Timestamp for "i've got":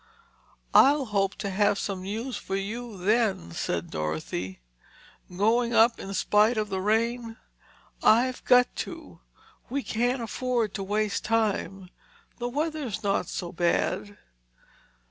8.01-8.75